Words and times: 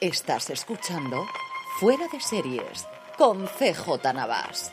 Estás 0.00 0.48
escuchando 0.50 1.26
Fuera 1.80 2.06
de 2.12 2.20
Series 2.20 2.86
con 3.16 3.46
CJ 3.46 4.14
Navas. 4.14 4.70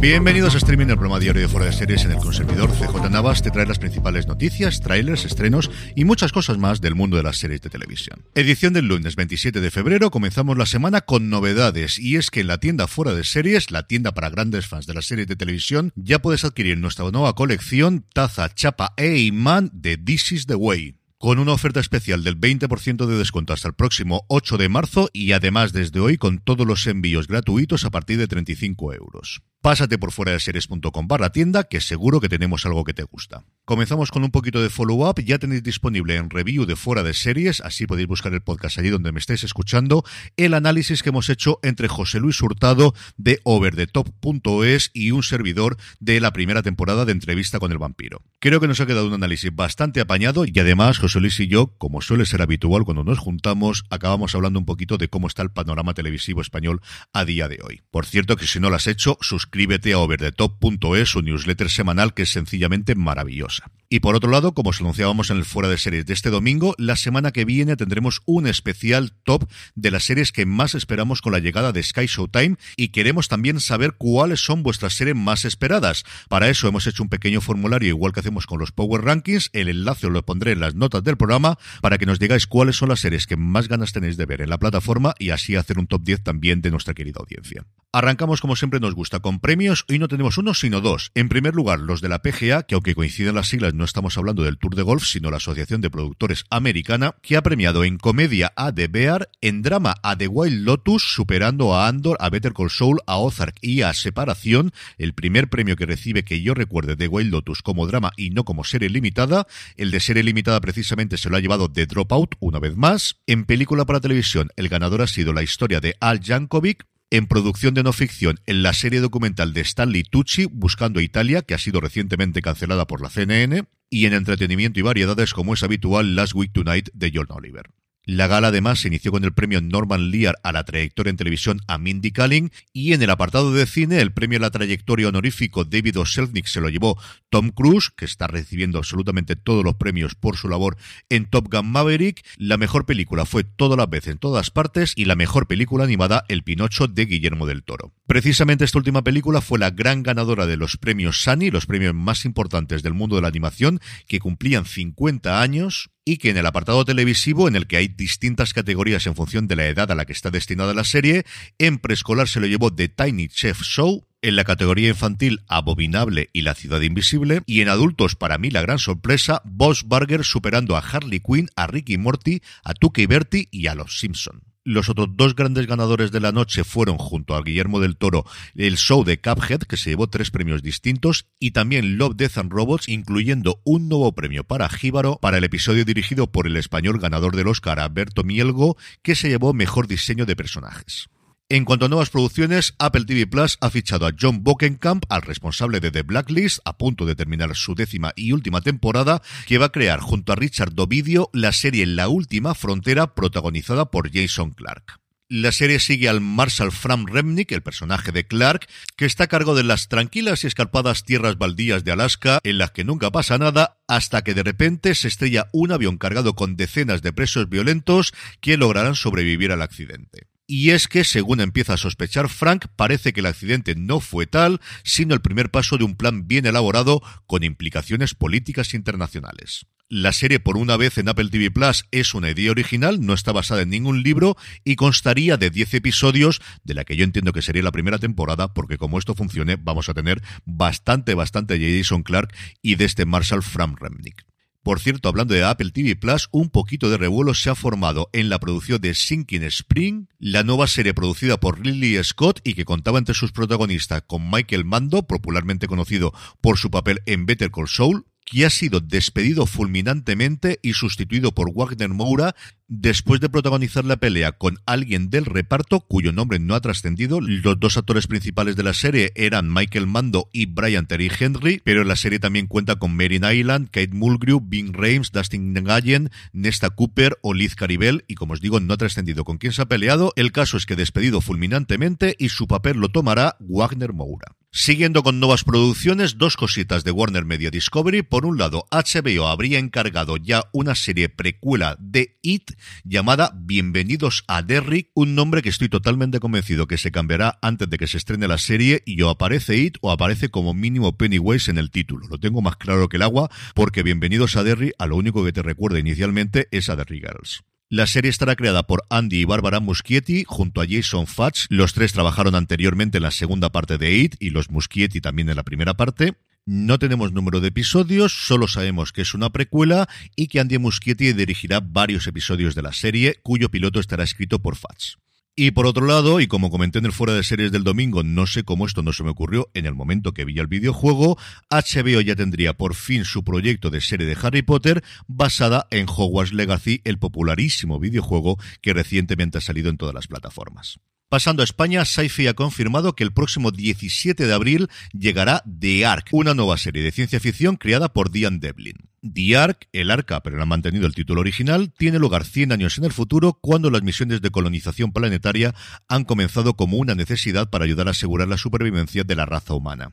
Bienvenidos 0.00 0.54
a 0.54 0.56
Streaming, 0.56 0.86
el 0.86 0.94
programa 0.94 1.18
diario 1.18 1.42
de 1.42 1.48
Fuera 1.48 1.66
de 1.66 1.74
Series 1.74 2.06
en 2.06 2.12
el 2.12 2.16
consumidor 2.16 2.70
CJ 2.70 3.10
Navas 3.10 3.42
te 3.42 3.50
trae 3.50 3.66
las 3.66 3.78
principales 3.78 4.26
noticias, 4.26 4.80
trailers, 4.80 5.26
estrenos 5.26 5.70
y 5.94 6.06
muchas 6.06 6.32
cosas 6.32 6.56
más 6.56 6.80
del 6.80 6.94
mundo 6.94 7.18
de 7.18 7.22
las 7.22 7.36
series 7.36 7.60
de 7.60 7.68
televisión. 7.68 8.24
Edición 8.34 8.72
del 8.72 8.88
lunes 8.88 9.14
27 9.14 9.60
de 9.60 9.70
febrero, 9.70 10.10
comenzamos 10.10 10.56
la 10.56 10.64
semana 10.64 11.02
con 11.02 11.28
novedades 11.28 11.98
y 11.98 12.16
es 12.16 12.30
que 12.30 12.40
en 12.40 12.46
la 12.46 12.56
tienda 12.56 12.86
Fuera 12.86 13.12
de 13.12 13.24
Series, 13.24 13.70
la 13.70 13.86
tienda 13.86 14.12
para 14.12 14.30
grandes 14.30 14.66
fans 14.66 14.86
de 14.86 14.94
las 14.94 15.04
series 15.04 15.28
de 15.28 15.36
televisión, 15.36 15.92
ya 15.96 16.20
puedes 16.20 16.46
adquirir 16.46 16.78
nuestra 16.78 17.10
nueva 17.10 17.34
colección 17.34 18.06
Taza, 18.14 18.54
Chapa 18.54 18.94
e 18.96 19.18
Imán 19.18 19.70
de 19.74 19.98
This 19.98 20.32
is 20.32 20.46
the 20.46 20.54
Way 20.54 20.96
con 21.18 21.38
una 21.38 21.52
oferta 21.52 21.80
especial 21.80 22.22
del 22.22 22.38
20% 22.38 23.06
de 23.06 23.16
descuento 23.16 23.52
hasta 23.52 23.68
el 23.68 23.74
próximo 23.74 24.24
8 24.28 24.58
de 24.58 24.68
marzo 24.68 25.08
y 25.12 25.32
además 25.32 25.72
desde 25.72 26.00
hoy 26.00 26.18
con 26.18 26.38
todos 26.38 26.66
los 26.66 26.86
envíos 26.86 27.26
gratuitos 27.26 27.84
a 27.84 27.90
partir 27.90 28.18
de 28.18 28.28
35 28.28 28.92
euros. 28.94 29.42
Pásate 29.66 29.98
por 29.98 30.12
fuera 30.12 30.30
de 30.30 30.38
series.com 30.38 31.08
barra 31.08 31.32
tienda 31.32 31.64
que 31.64 31.80
seguro 31.80 32.20
que 32.20 32.28
tenemos 32.28 32.64
algo 32.66 32.84
que 32.84 32.94
te 32.94 33.02
gusta. 33.02 33.42
Comenzamos 33.64 34.12
con 34.12 34.22
un 34.22 34.30
poquito 34.30 34.62
de 34.62 34.70
follow-up. 34.70 35.20
Ya 35.24 35.40
tenéis 35.40 35.64
disponible 35.64 36.14
en 36.14 36.30
review 36.30 36.66
de 36.66 36.76
fuera 36.76 37.02
de 37.02 37.12
series, 37.12 37.60
así 37.62 37.84
podéis 37.84 38.06
buscar 38.06 38.32
el 38.32 38.42
podcast 38.42 38.78
allí 38.78 38.90
donde 38.90 39.10
me 39.10 39.18
estéis 39.18 39.42
escuchando, 39.42 40.04
el 40.36 40.54
análisis 40.54 41.02
que 41.02 41.08
hemos 41.08 41.28
hecho 41.30 41.58
entre 41.64 41.88
José 41.88 42.20
Luis 42.20 42.40
Hurtado 42.40 42.94
de 43.16 43.40
overthetop.es 43.42 44.92
y 44.94 45.10
un 45.10 45.24
servidor 45.24 45.78
de 45.98 46.20
la 46.20 46.32
primera 46.32 46.62
temporada 46.62 47.04
de 47.04 47.10
entrevista 47.10 47.58
con 47.58 47.72
el 47.72 47.78
vampiro. 47.78 48.22
Creo 48.38 48.60
que 48.60 48.68
nos 48.68 48.78
ha 48.78 48.86
quedado 48.86 49.08
un 49.08 49.14
análisis 49.14 49.52
bastante 49.52 50.00
apañado 50.00 50.44
y 50.46 50.56
además 50.60 50.98
José 50.98 51.18
Luis 51.18 51.40
y 51.40 51.48
yo, 51.48 51.74
como 51.76 52.02
suele 52.02 52.24
ser 52.24 52.40
habitual 52.40 52.84
cuando 52.84 53.02
nos 53.02 53.18
juntamos, 53.18 53.82
acabamos 53.90 54.32
hablando 54.36 54.60
un 54.60 54.64
poquito 54.64 54.96
de 54.96 55.08
cómo 55.08 55.26
está 55.26 55.42
el 55.42 55.50
panorama 55.50 55.92
televisivo 55.92 56.40
español 56.40 56.82
a 57.12 57.24
día 57.24 57.48
de 57.48 57.58
hoy. 57.64 57.82
Por 57.90 58.06
cierto 58.06 58.36
que 58.36 58.46
si 58.46 58.60
no 58.60 58.70
lo 58.70 58.76
has 58.76 58.86
hecho, 58.86 59.18
suscríbete 59.20 59.55
a 59.56 59.98
overthetop.es, 59.98 61.08
su 61.08 61.22
newsletter 61.22 61.70
semanal 61.70 62.14
que 62.14 62.22
es 62.22 62.30
sencillamente 62.30 62.94
maravillosa. 62.94 63.70
Y 63.88 64.00
por 64.00 64.16
otro 64.16 64.30
lado, 64.30 64.52
como 64.52 64.70
os 64.70 64.80
anunciábamos 64.80 65.30
en 65.30 65.36
el 65.36 65.44
fuera 65.44 65.68
de 65.68 65.78
series 65.78 66.06
de 66.06 66.12
este 66.12 66.30
domingo, 66.30 66.74
la 66.76 66.96
semana 66.96 67.30
que 67.30 67.44
viene 67.44 67.76
tendremos 67.76 68.20
un 68.26 68.48
especial 68.48 69.12
top 69.22 69.48
de 69.76 69.92
las 69.92 70.04
series 70.04 70.32
que 70.32 70.44
más 70.44 70.74
esperamos 70.74 71.22
con 71.22 71.32
la 71.32 71.38
llegada 71.38 71.70
de 71.72 71.82
Sky 71.84 72.06
Showtime 72.06 72.56
y 72.76 72.88
queremos 72.88 73.28
también 73.28 73.60
saber 73.60 73.92
cuáles 73.92 74.40
son 74.40 74.64
vuestras 74.64 74.94
series 74.94 75.14
más 75.14 75.44
esperadas. 75.44 76.04
Para 76.28 76.48
eso 76.48 76.66
hemos 76.66 76.86
hecho 76.88 77.04
un 77.04 77.08
pequeño 77.08 77.40
formulario 77.40 77.88
igual 77.88 78.12
que 78.12 78.20
hacemos 78.20 78.46
con 78.46 78.58
los 78.58 78.72
Power 78.72 79.02
Rankings, 79.02 79.50
el 79.52 79.68
enlace 79.68 80.10
lo 80.10 80.24
pondré 80.24 80.52
en 80.52 80.60
las 80.60 80.74
notas 80.74 81.04
del 81.04 81.16
programa 81.16 81.58
para 81.80 81.96
que 81.96 82.06
nos 82.06 82.18
digáis 82.18 82.48
cuáles 82.48 82.76
son 82.76 82.88
las 82.88 83.00
series 83.00 83.26
que 83.26 83.36
más 83.36 83.68
ganas 83.68 83.92
tenéis 83.92 84.16
de 84.16 84.26
ver 84.26 84.40
en 84.40 84.50
la 84.50 84.58
plataforma 84.58 85.14
y 85.18 85.30
así 85.30 85.54
hacer 85.54 85.78
un 85.78 85.86
top 85.86 86.02
10 86.02 86.24
también 86.24 86.60
de 86.60 86.72
nuestra 86.72 86.94
querida 86.94 87.20
audiencia. 87.20 87.64
Arrancamos 87.96 88.42
como 88.42 88.56
siempre 88.56 88.78
nos 88.78 88.94
gusta 88.94 89.20
con 89.20 89.40
premios, 89.40 89.86
hoy 89.88 89.98
no 89.98 90.06
tenemos 90.06 90.36
uno 90.36 90.52
sino 90.52 90.82
dos. 90.82 91.12
En 91.14 91.30
primer 91.30 91.54
lugar, 91.54 91.78
los 91.78 92.02
de 92.02 92.10
la 92.10 92.20
PGA, 92.20 92.64
que 92.64 92.74
aunque 92.74 92.94
coinciden 92.94 93.34
las 93.34 93.48
siglas 93.48 93.72
no 93.72 93.86
estamos 93.86 94.18
hablando 94.18 94.42
del 94.42 94.58
Tour 94.58 94.74
de 94.74 94.82
Golf, 94.82 95.06
sino 95.06 95.30
la 95.30 95.38
Asociación 95.38 95.80
de 95.80 95.88
Productores 95.88 96.44
Americana, 96.50 97.14
que 97.22 97.38
ha 97.38 97.42
premiado 97.42 97.84
en 97.84 97.96
comedia 97.96 98.52
a 98.54 98.70
The 98.70 98.88
Bear, 98.88 99.30
en 99.40 99.62
drama 99.62 99.94
a 100.02 100.14
The 100.14 100.28
Wild 100.28 100.66
Lotus, 100.66 101.14
superando 101.14 101.74
a 101.74 101.88
Andor, 101.88 102.18
a 102.20 102.28
Better 102.28 102.52
Call 102.52 102.68
Saul, 102.68 103.00
a 103.06 103.16
Ozark 103.16 103.56
y 103.62 103.80
a 103.80 103.94
Separación, 103.94 104.72
el 104.98 105.14
primer 105.14 105.48
premio 105.48 105.76
que 105.76 105.86
recibe 105.86 106.22
que 106.22 106.42
yo 106.42 106.52
recuerde 106.52 106.96
The 106.96 107.08
Wild 107.08 107.32
Lotus 107.32 107.62
como 107.62 107.86
drama 107.86 108.12
y 108.18 108.28
no 108.28 108.44
como 108.44 108.64
serie 108.64 108.90
limitada. 108.90 109.46
El 109.78 109.90
de 109.90 110.00
serie 110.00 110.22
limitada 110.22 110.60
precisamente 110.60 111.16
se 111.16 111.30
lo 111.30 111.38
ha 111.38 111.40
llevado 111.40 111.72
The 111.72 111.86
Dropout 111.86 112.34
una 112.40 112.58
vez 112.58 112.76
más. 112.76 113.16
En 113.26 113.46
película 113.46 113.86
para 113.86 114.00
televisión, 114.00 114.50
el 114.56 114.68
ganador 114.68 115.00
ha 115.00 115.06
sido 115.06 115.32
la 115.32 115.42
historia 115.42 115.80
de 115.80 115.96
Al 115.98 116.20
Jankovic, 116.22 116.84
en 117.10 117.26
producción 117.26 117.74
de 117.74 117.82
no 117.82 117.92
ficción 117.92 118.40
en 118.46 118.62
la 118.62 118.72
serie 118.72 119.00
documental 119.00 119.52
de 119.52 119.60
Stanley 119.60 120.02
Tucci, 120.02 120.46
Buscando 120.46 121.00
a 121.00 121.02
Italia, 121.02 121.42
que 121.42 121.54
ha 121.54 121.58
sido 121.58 121.80
recientemente 121.80 122.42
cancelada 122.42 122.86
por 122.86 123.00
la 123.00 123.10
CNN, 123.10 123.64
y 123.88 124.06
en 124.06 124.14
entretenimiento 124.14 124.80
y 124.80 124.82
variedades 124.82 125.32
como 125.32 125.54
es 125.54 125.62
habitual 125.62 126.16
Last 126.16 126.34
Week 126.34 126.52
Tonight 126.52 126.90
de 126.92 127.12
John 127.14 127.28
Oliver. 127.30 127.70
La 128.08 128.28
gala 128.28 128.48
además 128.48 128.78
se 128.78 128.86
inició 128.86 129.10
con 129.10 129.24
el 129.24 129.32
premio 129.32 129.60
Norman 129.60 130.12
Lear 130.12 130.36
a 130.44 130.52
la 130.52 130.62
trayectoria 130.62 131.10
en 131.10 131.16
televisión 131.16 131.60
a 131.66 131.76
Mindy 131.76 132.12
Kaling 132.12 132.52
y 132.72 132.92
en 132.92 133.02
el 133.02 133.10
apartado 133.10 133.52
de 133.52 133.66
cine 133.66 134.00
el 134.00 134.12
premio 134.12 134.38
a 134.38 134.42
la 134.42 134.52
trayectoria 134.52 135.08
honorífico 135.08 135.64
David 135.64 135.98
O. 135.98 136.06
Selznick 136.06 136.46
se 136.46 136.60
lo 136.60 136.68
llevó 136.68 136.96
Tom 137.30 137.50
Cruise, 137.50 137.90
que 137.90 138.04
está 138.04 138.28
recibiendo 138.28 138.78
absolutamente 138.78 139.34
todos 139.34 139.64
los 139.64 139.74
premios 139.74 140.14
por 140.14 140.36
su 140.36 140.48
labor 140.48 140.76
en 141.08 141.28
Top 141.28 141.52
Gun 141.52 141.72
Maverick. 141.72 142.24
La 142.36 142.58
mejor 142.58 142.86
película 142.86 143.26
fue 143.26 143.42
Toda 143.42 143.76
la 143.76 143.86
vez 143.86 144.06
en 144.06 144.18
todas 144.18 144.52
partes 144.52 144.92
y 144.94 145.06
la 145.06 145.16
mejor 145.16 145.48
película 145.48 145.82
animada 145.82 146.24
El 146.28 146.44
Pinocho 146.44 146.86
de 146.86 147.06
Guillermo 147.06 147.44
del 147.44 147.64
Toro. 147.64 147.92
Precisamente 148.06 148.64
esta 148.64 148.78
última 148.78 149.02
película 149.02 149.40
fue 149.40 149.58
la 149.58 149.70
gran 149.70 150.04
ganadora 150.04 150.46
de 150.46 150.56
los 150.56 150.76
premios 150.76 151.24
Sani, 151.24 151.50
los 151.50 151.66
premios 151.66 151.92
más 151.92 152.24
importantes 152.24 152.84
del 152.84 152.94
mundo 152.94 153.16
de 153.16 153.22
la 153.22 153.28
animación, 153.28 153.80
que 154.06 154.20
cumplían 154.20 154.64
50 154.64 155.42
años 155.42 155.90
y 156.08 156.18
que 156.18 156.30
en 156.30 156.38
el 156.38 156.46
apartado 156.46 156.84
televisivo, 156.84 157.48
en 157.48 157.56
el 157.56 157.66
que 157.66 157.76
hay 157.76 157.88
distintas 157.88 158.54
categorías 158.54 159.06
en 159.06 159.16
función 159.16 159.48
de 159.48 159.56
la 159.56 159.66
edad 159.66 159.90
a 159.90 159.96
la 159.96 160.06
que 160.06 160.12
está 160.12 160.30
destinada 160.30 160.72
la 160.72 160.84
serie, 160.84 161.26
en 161.58 161.78
preescolar 161.78 162.28
se 162.28 162.38
lo 162.38 162.46
llevó 162.46 162.72
The 162.72 162.88
Tiny 162.88 163.28
Chef 163.28 163.60
Show, 163.62 164.06
en 164.22 164.36
la 164.36 164.44
categoría 164.44 164.88
infantil 164.88 165.42
Abominable 165.48 166.30
y 166.32 166.42
La 166.42 166.54
Ciudad 166.54 166.80
Invisible, 166.80 167.42
y 167.44 167.60
en 167.60 167.68
adultos, 167.68 168.14
para 168.14 168.38
mí 168.38 168.50
la 168.50 168.62
gran 168.62 168.78
sorpresa, 168.78 169.42
Boss 169.44 169.82
Burger 169.82 170.24
superando 170.24 170.76
a 170.76 170.80
Harley 170.80 171.20
Quinn, 171.20 171.50
a 171.56 171.66
Ricky 171.66 171.98
Morty, 171.98 172.40
a 172.62 172.72
Tuki 172.72 173.06
Bertie 173.06 173.48
y 173.50 173.66
a 173.66 173.74
Los 173.74 173.98
Simpson. 173.98 174.55
Los 174.66 174.88
otros 174.88 175.10
dos 175.12 175.36
grandes 175.36 175.68
ganadores 175.68 176.10
de 176.10 176.18
la 176.18 176.32
noche 176.32 176.64
fueron, 176.64 176.98
junto 176.98 177.36
a 177.36 177.42
Guillermo 177.42 177.78
del 177.78 177.96
Toro, 177.96 178.24
el 178.56 178.76
show 178.76 179.04
de 179.04 179.20
Cuphead, 179.20 179.60
que 179.60 179.76
se 179.76 179.90
llevó 179.90 180.08
tres 180.08 180.32
premios 180.32 180.60
distintos, 180.60 181.28
y 181.38 181.52
también 181.52 181.98
Love, 181.98 182.16
Death 182.16 182.38
and 182.38 182.50
Robots, 182.50 182.88
incluyendo 182.88 183.60
un 183.62 183.88
nuevo 183.88 184.10
premio 184.16 184.42
para 184.42 184.68
Jíbaro, 184.68 185.20
para 185.22 185.38
el 185.38 185.44
episodio 185.44 185.84
dirigido 185.84 186.32
por 186.32 186.48
el 186.48 186.56
español 186.56 186.98
ganador 186.98 187.36
del 187.36 187.46
Oscar, 187.46 187.78
Alberto 187.78 188.24
Mielgo, 188.24 188.76
que 189.02 189.14
se 189.14 189.28
llevó 189.28 189.54
mejor 189.54 189.86
diseño 189.86 190.26
de 190.26 190.34
personajes. 190.34 191.10
En 191.48 191.64
cuanto 191.64 191.86
a 191.86 191.88
nuevas 191.88 192.10
producciones, 192.10 192.74
Apple 192.80 193.04
TV 193.04 193.24
Plus 193.28 193.56
ha 193.60 193.70
fichado 193.70 194.08
a 194.08 194.12
John 194.20 194.42
Bokenkamp, 194.42 195.04
al 195.08 195.22
responsable 195.22 195.78
de 195.78 195.92
The 195.92 196.02
Blacklist, 196.02 196.58
a 196.64 196.76
punto 196.76 197.06
de 197.06 197.14
terminar 197.14 197.54
su 197.54 197.76
décima 197.76 198.12
y 198.16 198.32
última 198.32 198.62
temporada, 198.62 199.22
que 199.46 199.58
va 199.58 199.66
a 199.66 199.72
crear 199.72 200.00
junto 200.00 200.32
a 200.32 200.34
Richard 200.34 200.74
Dovidio 200.74 201.30
la 201.32 201.52
serie 201.52 201.86
La 201.86 202.08
Última 202.08 202.56
Frontera, 202.56 203.14
protagonizada 203.14 203.92
por 203.92 204.10
Jason 204.12 204.50
Clark. 204.50 204.98
La 205.28 205.52
serie 205.52 205.78
sigue 205.78 206.08
al 206.08 206.20
Marshall 206.20 206.72
Fram 206.72 207.06
Remnick, 207.06 207.52
el 207.52 207.62
personaje 207.62 208.10
de 208.10 208.26
Clark, 208.26 208.66
que 208.96 209.04
está 209.04 209.24
a 209.24 209.28
cargo 209.28 209.54
de 209.54 209.62
las 209.62 209.86
tranquilas 209.86 210.42
y 210.42 210.48
escarpadas 210.48 211.04
tierras 211.04 211.38
baldías 211.38 211.84
de 211.84 211.92
Alaska, 211.92 212.40
en 212.42 212.58
las 212.58 212.72
que 212.72 212.82
nunca 212.82 213.12
pasa 213.12 213.38
nada, 213.38 213.78
hasta 213.86 214.24
que 214.24 214.34
de 214.34 214.42
repente 214.42 214.96
se 214.96 215.06
estrella 215.06 215.48
un 215.52 215.70
avión 215.70 215.96
cargado 215.96 216.34
con 216.34 216.56
decenas 216.56 217.02
de 217.02 217.12
presos 217.12 217.48
violentos 217.48 218.14
que 218.40 218.56
lograrán 218.56 218.96
sobrevivir 218.96 219.52
al 219.52 219.62
accidente. 219.62 220.26
Y 220.46 220.70
es 220.70 220.86
que, 220.86 221.02
según 221.02 221.40
empieza 221.40 221.74
a 221.74 221.76
sospechar 221.76 222.28
Frank, 222.28 222.66
parece 222.76 223.12
que 223.12 223.20
el 223.20 223.26
accidente 223.26 223.74
no 223.74 223.98
fue 223.98 224.26
tal, 224.26 224.60
sino 224.84 225.12
el 225.12 225.20
primer 225.20 225.50
paso 225.50 225.76
de 225.76 225.84
un 225.84 225.96
plan 225.96 226.28
bien 226.28 226.46
elaborado 226.46 227.02
con 227.26 227.42
implicaciones 227.42 228.14
políticas 228.14 228.72
internacionales. 228.72 229.66
La 229.88 230.12
serie, 230.12 230.40
por 230.40 230.56
una 230.56 230.76
vez 230.76 230.98
en 230.98 231.08
Apple 231.08 231.30
TV 231.30 231.50
Plus, 231.50 231.86
es 231.92 232.14
una 232.14 232.30
idea 232.30 232.50
original, 232.50 233.00
no 233.00 233.12
está 233.12 233.30
basada 233.32 233.62
en 233.62 233.70
ningún 233.70 234.02
libro 234.02 234.36
y 234.64 234.74
constaría 234.74 235.36
de 235.36 235.50
10 235.50 235.74
episodios, 235.74 236.40
de 236.64 236.74
la 236.74 236.84
que 236.84 236.96
yo 236.96 237.04
entiendo 237.04 237.32
que 237.32 237.42
sería 237.42 237.62
la 237.62 237.70
primera 237.70 237.98
temporada, 237.98 238.52
porque 238.52 238.78
como 238.78 238.98
esto 238.98 239.14
funcione, 239.14 239.56
vamos 239.56 239.88
a 239.88 239.94
tener 239.94 240.22
bastante, 240.44 241.14
bastante 241.14 241.58
Jason 241.58 242.02
Clark 242.02 242.34
y 242.62 242.74
de 242.74 242.84
este 242.84 243.04
Marshall 243.04 243.44
Fram 243.44 243.76
Remnick. 243.76 244.26
Por 244.66 244.80
cierto, 244.80 245.08
hablando 245.08 245.32
de 245.32 245.44
Apple 245.44 245.70
TV 245.70 245.94
Plus, 245.94 246.28
un 246.32 246.50
poquito 246.50 246.90
de 246.90 246.98
revuelo 246.98 247.34
se 247.34 247.50
ha 247.50 247.54
formado 247.54 248.10
en 248.12 248.28
la 248.28 248.40
producción 248.40 248.80
de 248.80 248.96
Sinking 248.96 249.44
Spring, 249.44 250.08
la 250.18 250.42
nueva 250.42 250.66
serie 250.66 250.92
producida 250.92 251.38
por 251.38 251.64
Lily 251.64 252.02
Scott 252.02 252.40
y 252.42 252.54
que 252.54 252.64
contaba 252.64 252.98
entre 252.98 253.14
sus 253.14 253.30
protagonistas 253.30 254.02
con 254.08 254.28
Michael 254.28 254.64
Mando, 254.64 255.06
popularmente 255.06 255.68
conocido 255.68 256.12
por 256.40 256.58
su 256.58 256.72
papel 256.72 257.00
en 257.06 257.26
Better 257.26 257.52
Call 257.52 257.68
Saul, 257.68 258.06
que 258.26 258.44
ha 258.44 258.50
sido 258.50 258.80
despedido 258.80 259.46
fulminantemente 259.46 260.58
y 260.60 260.72
sustituido 260.74 261.32
por 261.32 261.54
Wagner 261.54 261.88
Moura 261.88 262.34
después 262.68 263.20
de 263.20 263.28
protagonizar 263.28 263.84
la 263.84 263.96
pelea 263.96 264.32
con 264.32 264.58
alguien 264.66 265.08
del 265.08 265.24
reparto 265.24 265.80
cuyo 265.80 266.12
nombre 266.12 266.40
no 266.40 266.56
ha 266.56 266.60
trascendido. 266.60 267.20
Los 267.20 267.60
dos 267.60 267.76
actores 267.76 268.08
principales 268.08 268.56
de 268.56 268.64
la 268.64 268.74
serie 268.74 269.12
eran 269.14 269.52
Michael 269.52 269.86
Mando 269.86 270.28
y 270.32 270.46
Brian 270.46 270.86
Terry 270.86 271.10
Henry, 271.18 271.62
pero 271.64 271.84
la 271.84 271.94
serie 271.94 272.18
también 272.18 272.48
cuenta 272.48 272.76
con 272.76 272.96
Mary 272.96 273.20
Island, 273.22 273.70
Kate 273.70 273.94
Mulgrew, 273.94 274.40
Bing 274.40 274.74
Rames, 274.74 275.12
Dustin 275.12 275.54
Gallen, 275.54 276.10
Nesta 276.32 276.70
Cooper 276.70 277.18
o 277.22 277.32
Liz 277.32 277.54
Caribel 277.54 278.04
y 278.08 278.16
como 278.16 278.34
os 278.34 278.40
digo 278.40 278.58
no 278.58 278.74
ha 278.74 278.76
trascendido 278.76 279.24
con 279.24 279.38
quién 279.38 279.52
se 279.52 279.62
ha 279.62 279.66
peleado. 279.66 280.12
El 280.16 280.32
caso 280.32 280.56
es 280.56 280.66
que 280.66 280.74
despedido 280.74 281.20
fulminantemente 281.20 282.16
y 282.18 282.30
su 282.30 282.48
papel 282.48 282.78
lo 282.78 282.88
tomará 282.88 283.36
Wagner 283.38 283.92
Moura. 283.92 284.34
Siguiendo 284.58 285.02
con 285.02 285.20
nuevas 285.20 285.44
producciones, 285.44 286.16
dos 286.16 286.34
cositas 286.38 286.82
de 286.82 286.90
Warner 286.90 287.26
Media 287.26 287.50
Discovery. 287.50 288.00
Por 288.00 288.24
un 288.24 288.38
lado, 288.38 288.66
HBO 288.70 289.28
habría 289.28 289.58
encargado 289.58 290.16
ya 290.16 290.44
una 290.54 290.74
serie 290.74 291.10
precuela 291.10 291.76
de 291.78 292.18
It 292.22 292.52
llamada 292.82 293.32
Bienvenidos 293.36 294.24
a 294.28 294.40
Derrick, 294.40 294.88
un 294.94 295.14
nombre 295.14 295.42
que 295.42 295.50
estoy 295.50 295.68
totalmente 295.68 296.20
convencido 296.20 296.66
que 296.66 296.78
se 296.78 296.90
cambiará 296.90 297.38
antes 297.42 297.68
de 297.68 297.76
que 297.76 297.86
se 297.86 297.98
estrene 297.98 298.28
la 298.28 298.38
serie 298.38 298.82
y 298.86 299.02
o 299.02 299.10
aparece 299.10 299.58
It 299.58 299.76
o 299.82 299.90
aparece 299.90 300.30
como 300.30 300.54
mínimo 300.54 300.96
Pennywise 300.96 301.50
en 301.50 301.58
el 301.58 301.70
título. 301.70 302.08
Lo 302.08 302.16
tengo 302.16 302.40
más 302.40 302.56
claro 302.56 302.88
que 302.88 302.96
el 302.96 303.02
agua 303.02 303.30
porque 303.54 303.82
Bienvenidos 303.82 304.36
a 304.36 304.42
Derry 304.42 304.72
a 304.78 304.86
lo 304.86 304.96
único 304.96 305.22
que 305.22 305.34
te 305.34 305.42
recuerda 305.42 305.80
inicialmente 305.80 306.48
es 306.50 306.70
a 306.70 306.76
Derry 306.76 307.00
Girls. 307.00 307.44
La 307.68 307.88
serie 307.88 308.10
estará 308.10 308.36
creada 308.36 308.62
por 308.62 308.84
Andy 308.90 309.22
y 309.22 309.24
Barbara 309.24 309.58
Muschietti 309.58 310.22
junto 310.24 310.60
a 310.60 310.66
Jason 310.68 311.08
Fatch. 311.08 311.46
Los 311.48 311.74
tres 311.74 311.92
trabajaron 311.92 312.36
anteriormente 312.36 312.98
en 312.98 313.02
la 313.02 313.10
segunda 313.10 313.50
parte 313.50 313.76
de 313.76 313.92
It 313.92 314.14
y 314.20 314.30
los 314.30 314.52
Muschietti 314.52 315.00
también 315.00 315.28
en 315.30 315.34
la 315.34 315.42
primera 315.42 315.74
parte. 315.74 316.14
No 316.44 316.78
tenemos 316.78 317.10
número 317.10 317.40
de 317.40 317.48
episodios, 317.48 318.12
solo 318.12 318.46
sabemos 318.46 318.92
que 318.92 319.02
es 319.02 319.14
una 319.14 319.30
precuela 319.30 319.88
y 320.14 320.28
que 320.28 320.38
Andy 320.38 320.58
Muschietti 320.58 321.12
dirigirá 321.12 321.58
varios 321.58 322.06
episodios 322.06 322.54
de 322.54 322.62
la 322.62 322.72
serie, 322.72 323.16
cuyo 323.24 323.48
piloto 323.48 323.80
estará 323.80 324.04
escrito 324.04 324.38
por 324.38 324.54
Fatch. 324.54 324.94
Y 325.38 325.50
por 325.50 325.66
otro 325.66 325.84
lado, 325.84 326.18
y 326.20 326.28
como 326.28 326.50
comenté 326.50 326.78
en 326.78 326.86
el 326.86 326.92
fuera 326.92 327.12
de 327.12 327.22
series 327.22 327.52
del 327.52 327.62
domingo, 327.62 328.02
no 328.02 328.26
sé 328.26 328.42
cómo 328.42 328.64
esto 328.64 328.82
no 328.82 328.94
se 328.94 329.04
me 329.04 329.10
ocurrió 329.10 329.50
en 329.52 329.66
el 329.66 329.74
momento 329.74 330.14
que 330.14 330.24
vi 330.24 330.38
el 330.38 330.46
videojuego, 330.46 331.18
HBO 331.50 332.00
ya 332.00 332.16
tendría 332.16 332.54
por 332.54 332.74
fin 332.74 333.04
su 333.04 333.22
proyecto 333.22 333.68
de 333.68 333.82
serie 333.82 334.06
de 334.06 334.16
Harry 334.22 334.40
Potter 334.40 334.82
basada 335.06 335.66
en 335.70 335.88
Hogwarts 335.94 336.32
Legacy, 336.32 336.80
el 336.84 336.98
popularísimo 336.98 337.78
videojuego 337.78 338.38
que 338.62 338.72
recientemente 338.72 339.36
ha 339.36 339.42
salido 339.42 339.68
en 339.68 339.76
todas 339.76 339.94
las 339.94 340.06
plataformas. 340.06 340.80
Pasando 341.08 341.42
a 341.42 341.44
España, 341.44 341.84
Sci-Fi 341.84 342.26
ha 342.26 342.34
confirmado 342.34 342.96
que 342.96 343.04
el 343.04 343.12
próximo 343.12 343.52
17 343.52 344.26
de 344.26 344.34
abril 344.34 344.68
llegará 344.92 345.44
The 345.60 345.86
Ark, 345.86 346.08
una 346.10 346.34
nueva 346.34 346.58
serie 346.58 346.82
de 346.82 346.90
ciencia 346.90 347.20
ficción 347.20 347.56
creada 347.56 347.92
por 347.92 348.10
Diane 348.10 348.38
Devlin. 348.40 348.74
The 349.02 349.36
Ark, 349.36 349.68
el 349.72 349.92
Arca, 349.92 350.20
pero 350.24 350.36
no 350.36 350.42
ha 350.42 350.46
mantenido 350.46 350.84
el 350.84 350.96
título 350.96 351.20
original, 351.20 351.72
tiene 351.78 352.00
lugar 352.00 352.24
100 352.24 352.50
años 352.50 352.76
en 352.78 352.84
el 352.84 352.92
futuro 352.92 353.38
cuando 353.40 353.70
las 353.70 353.84
misiones 353.84 354.20
de 354.20 354.30
colonización 354.30 354.92
planetaria 354.92 355.54
han 355.86 356.04
comenzado 356.04 356.54
como 356.54 356.76
una 356.76 356.96
necesidad 356.96 357.50
para 357.50 357.64
ayudar 357.64 357.86
a 357.86 357.92
asegurar 357.92 358.26
la 358.26 358.36
supervivencia 358.36 359.04
de 359.04 359.14
la 359.14 359.26
raza 359.26 359.54
humana. 359.54 359.92